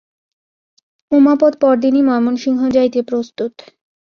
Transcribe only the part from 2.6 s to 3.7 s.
যাইতে প্রস্তুত।